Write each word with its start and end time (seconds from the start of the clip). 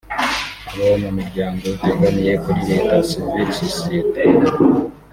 abo 0.73 0.93
mu 1.03 1.09
miryango 1.17 1.59
itegamiye 1.75 2.33
kuri 2.43 2.59
leta 2.69 2.93
(Civil 3.09 3.49
Society) 3.61 4.21